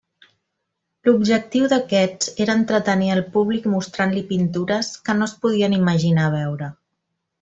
[1.09, 6.73] L'objectiu d'aquests era entretenir al públic mostrant-li pintures que no es podien imaginar veure.